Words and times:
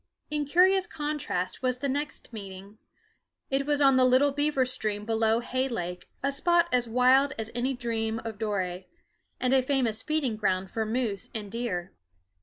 In 0.31 0.45
curious 0.45 0.87
contrast 0.87 1.61
was 1.61 1.77
the 1.77 1.87
next 1.87 2.33
meeting. 2.33 2.79
It 3.51 3.67
was 3.67 3.81
on 3.81 3.97
the 3.97 4.03
little 4.03 4.31
beaver 4.31 4.65
stream 4.65 5.05
below 5.05 5.41
Hay 5.41 5.67
Lake, 5.67 6.09
a 6.23 6.31
spot 6.31 6.67
as 6.71 6.89
wild 6.89 7.33
as 7.37 7.51
any 7.53 7.75
dream 7.75 8.17
of 8.25 8.39
Doré, 8.39 8.85
and 9.39 9.53
a 9.53 9.61
famous 9.61 10.01
feeding 10.01 10.37
ground 10.37 10.71
for 10.71 10.87
moose 10.87 11.29
and 11.35 11.51
deer. 11.51 11.93